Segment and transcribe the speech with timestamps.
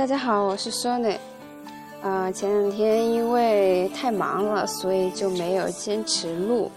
[0.00, 1.18] 大家好，我是 Sony。
[2.00, 6.72] 啊，前两天因为太忙了，所以就没有坚持录。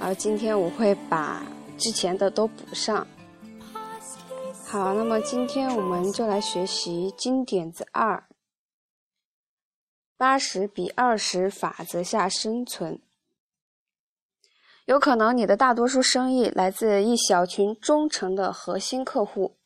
[0.00, 1.44] 而今天我会把
[1.76, 3.04] 之前的都补上。
[4.64, 8.28] 好，那么今天我们就来学习金点子二：
[10.16, 13.02] 八十比二十法则下生存。
[14.84, 19.56] 有可能你的大多数生意来自一小群忠诚的核心客户。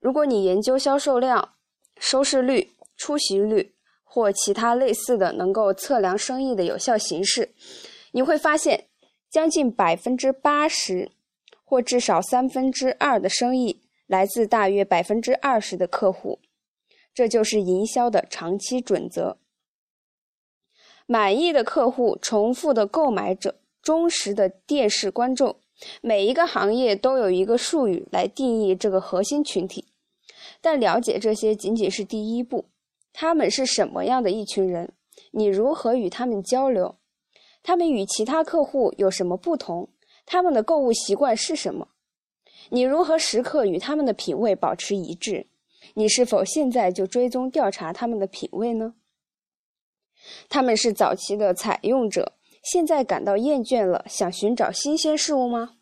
[0.00, 1.50] 如果你研究销售量、
[1.98, 7.54] 收视率、出席率或其他类似的能够测量生意的有效形式，
[8.12, 8.86] 你会发现，
[9.30, 11.10] 将近百分之八十
[11.64, 16.40] 或至少三分之二的生意来自大约百分之二十的客户。
[17.14, 19.38] 这就是营销的长期准则。
[21.06, 23.56] 满意的客户、重复的购买者。
[23.82, 25.60] 忠实的电视观众，
[26.00, 29.84] 每一个行业都有一个术语来定义这个核心群体，
[30.60, 32.66] 但了解这些仅仅是第一步。
[33.12, 34.92] 他们是什么样的一群人？
[35.30, 36.96] 你如何与他们交流？
[37.62, 39.88] 他们与其他客户有什么不同？
[40.26, 41.88] 他们的购物习惯是什么？
[42.70, 45.46] 你如何时刻与他们的品味保持一致？
[45.94, 48.94] 你是否现在就追踪调查他们的品味呢？
[50.48, 52.32] 他们是早期的采用者。
[52.62, 55.76] 现在感到厌倦了，想寻找新鲜事物吗？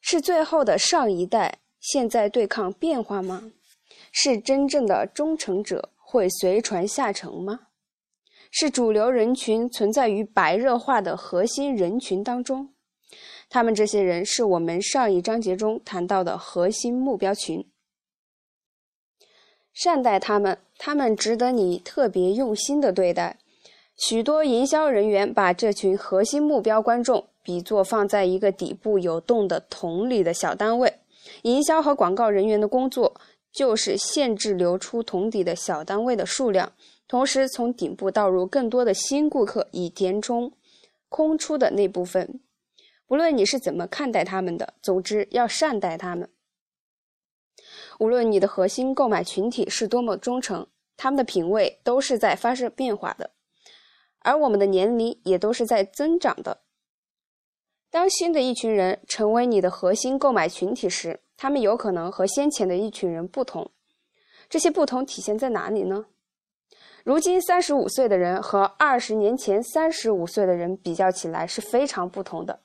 [0.00, 3.52] 是最后的上一代，现在对抗变化吗？
[4.10, 7.60] 是真正的忠诚者会随传下沉吗？
[8.50, 12.70] 是主流人群存在于白热化的核心人群当中？
[13.48, 17.64] 他们这些人是我们上一章节中谈到的核心目标群。
[19.72, 23.38] 善待他们，他们值得你特别用心的对待。
[23.96, 30.94] 许多营销人员把这群核心目标观众比作放在一个底部有洞的桶里的小单位。
[31.42, 33.20] 营销和广告人员的工作
[33.52, 36.72] 就是限制流出桶底的小单位的数量，
[37.08, 40.52] 同时从顶部倒入更多的新顾客，以填充
[41.08, 42.40] 空出的那部分。
[43.06, 46.30] 不论你是怎么看待他们的，总之要善待他们。
[47.98, 50.66] 无论你的核心购买群体是多么忠诚，
[50.96, 53.32] 他们的品味都是在发生变化的。
[54.20, 56.60] 而我们的年龄也都是在增长的。
[57.90, 63.70] 当新的一群人成为你的核心购买群体时，他们有可能和先前的一群人不同。
[64.50, 66.04] 这些不同体现在哪里呢？
[67.02, 72.60] 如今三十五岁的人和二十年前三十五岁的人比较起来是非常不同的。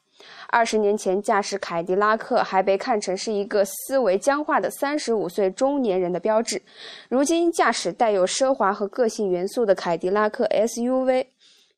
[0.50, 6.62] 二十年前驾驶凯迪拉克还被看成是一个思维僵化的三十五岁中年人的标志，
[7.08, 11.28] 如今驾驶带有奢华和个性元素的凯迪拉克 SUV。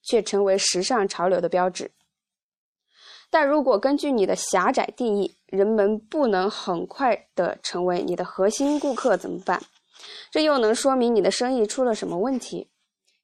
[0.10, 1.92] 却成为时尚潮流的标志。
[3.30, 9.62] 但如果根据你的狭窄定义，人们不能很快的成为你的核心顾客怎么办？
[10.32, 12.70] 这又能说明你的生意出了什么问题？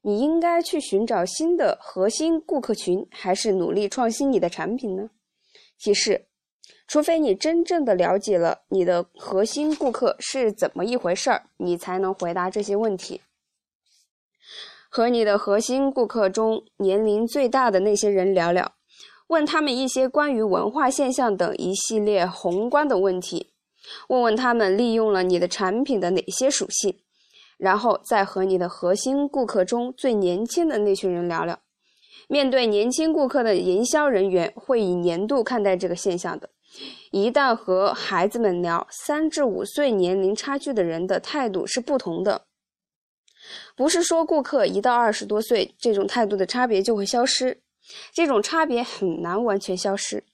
[0.02, 5.08] 你应该去寻找新的核心顾客群，还是努力创新你的产品呢？
[5.78, 6.26] 提示：
[6.86, 13.22] 除非你真正的了解了你的核心顾客是怎么一回事儿，你才能回答这些问题。
[14.90, 18.73] 和你的核心顾客中年龄最大的那些人聊聊，
[19.34, 23.50] 问他们一些关于文化现象等一系列宏观的问题，
[24.06, 27.00] 问问他们利用了你的产品的哪些属性，
[27.58, 31.58] 然后再和你的核心顾客中最年轻的那群人聊聊。
[32.28, 36.48] 面对年轻顾客的营销人员会以年度看待这个现象的。
[37.10, 42.46] 一旦和孩子们聊，三至五岁年龄差距的人的态度是不同的。
[43.74, 47.60] 不是说顾客一到二十多岁，这种态度的差别就会消失，
[48.12, 50.24] 这种差别很难完全消失。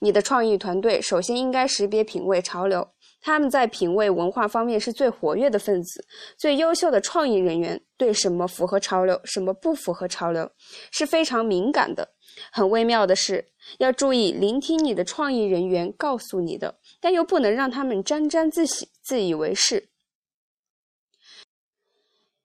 [0.00, 2.88] 你的创意团队首先应该识别品味潮流，
[3.20, 6.04] 他们在品味文化方面是最活跃的分子，
[6.38, 10.50] 最优秀的创意人员对什么符合潮流，什么不符合潮流
[10.90, 12.10] 是非常敏感的。
[12.50, 13.44] 很微妙的是，
[13.78, 19.91] 要注意聆听你的创意人员告诉你的，但又不能让他们沾沾自喜、自以为是。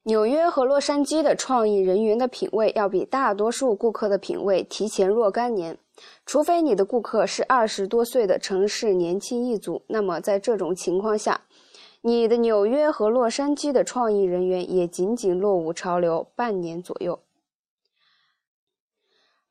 [0.07, 5.77] 纽约和洛杉矶的创意人员的品味要比大多数顾客的品味提前若干年，
[6.25, 11.42] 除非你的顾客是二十多岁的城市年轻一族，那么在这种情况下，
[12.00, 17.19] 你的纽约和洛杉矶的创意人员也仅仅落伍潮流半年左右。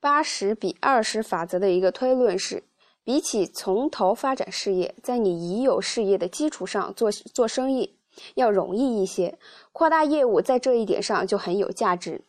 [0.00, 2.64] 八十比二十法则的一个推论是，
[3.04, 7.98] 比起从头发展事业，在你已有事业的基础上做做生意。
[8.34, 9.38] 要容易一些，
[9.72, 12.22] 扩大业务在这一点上就很有价值。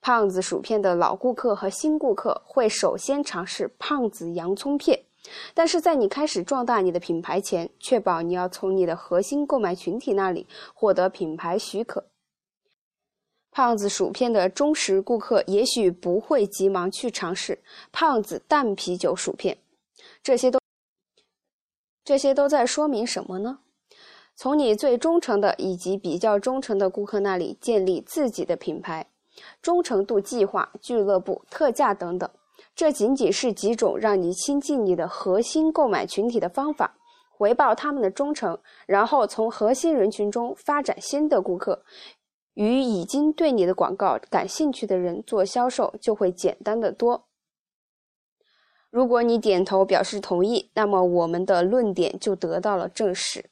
[0.00, 5.04] 胖子薯片的老顾客和新顾客会首先尝试胖子洋葱片，
[5.52, 12.06] 但是在你开始壮大你的品牌前，确保你要从你的核心购买群体那里获得品牌许可，
[13.50, 17.58] 胖子薯片的忠实顾客也许不会急忙去尝试
[17.92, 19.58] 胖子淡啤酒薯片。
[20.22, 20.58] 这些都，
[22.04, 23.58] 这些都在说明什么呢？
[24.36, 29.06] 从你最忠诚的以及比较忠诚的顾客那里建立自己的品牌、
[29.62, 32.28] 忠诚度计划、俱乐部、特价等等，
[32.74, 36.98] 这仅仅是几种让你亲近你的核心购买群体的方法。
[37.30, 41.82] 回报他们的忠诚，然后从核心人群中发展新的顾客，
[42.54, 47.24] 与已经对你的广告感兴趣的人做销售就会简单的多。
[48.90, 53.50] 如果你点头表示同意，那么我们的论点就得到了证实。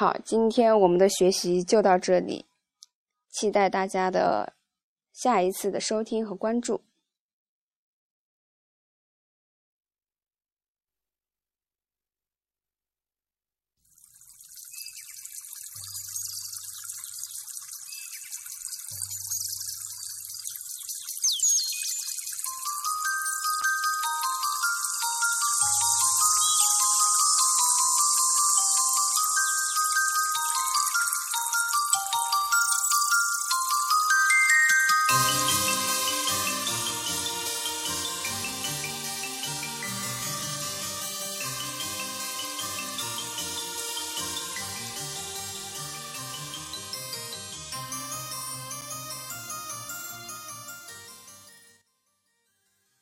[0.00, 2.46] 好，今天我们的学习就到这里，
[3.28, 4.54] 期待大家的
[5.12, 6.80] 下一次的收听和关注。